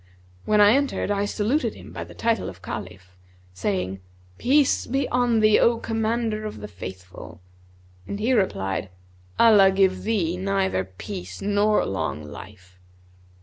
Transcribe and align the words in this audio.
When 0.45 0.59
I 0.61 0.73
entered 0.73 1.11
I 1.11 1.25
saluted 1.25 1.75
him 1.75 1.93
by 1.93 2.03
the 2.03 2.15
title 2.15 2.49
of 2.49 2.63
Caliph, 2.63 3.15
saying, 3.53 3.99
'Peace 4.39 4.87
be 4.87 5.07
on 5.09 5.41
thee, 5.41 5.59
O 5.59 5.77
Commander 5.77 6.43
of 6.43 6.59
the 6.59 6.67
Faithful!' 6.67 7.39
and 8.07 8.19
he 8.19 8.33
replied, 8.33 8.89
'Allah 9.37 9.69
give 9.69 10.01
thee 10.01 10.37
neither 10.37 10.83
peace 10.85 11.39
nor 11.39 11.85
long 11.85 12.23
life.' 12.23 12.79